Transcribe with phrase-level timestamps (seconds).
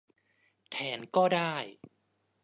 [0.71, 1.53] แทนก็ได้